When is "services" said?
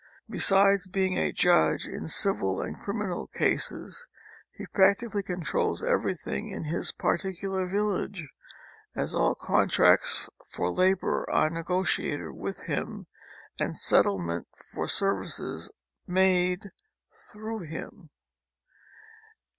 14.87-15.69